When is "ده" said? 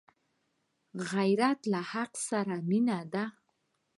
3.13-3.25